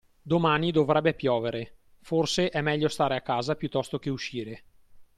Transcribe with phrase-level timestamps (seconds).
[0.23, 4.63] Domani dovrebbe piovere, forse è meglio stare a casa piuttosto che uscire.